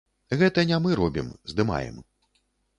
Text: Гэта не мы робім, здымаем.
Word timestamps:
Гэта 0.39 0.63
не 0.71 0.79
мы 0.85 0.97
робім, 1.01 1.29
здымаем. 1.53 2.03